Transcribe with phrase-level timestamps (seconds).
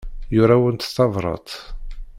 [0.35, 1.49] Yura-awent tabrat.